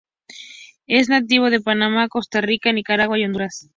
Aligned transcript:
Es 0.87 1.09
nativo 1.09 1.51
de 1.51 1.61
Panamá, 1.61 2.07
Costa 2.07 2.41
Rica, 2.41 2.73
Nicaragua, 2.73 3.19
y 3.19 3.25
Honduras. 3.25 3.69